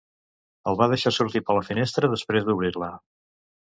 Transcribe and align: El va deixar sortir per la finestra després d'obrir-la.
El 0.71 0.79
va 0.79 0.87
deixar 0.93 1.13
sortir 1.19 1.43
per 1.51 1.59
la 1.59 1.69
finestra 1.71 2.13
després 2.17 2.53
d'obrir-la. 2.53 2.95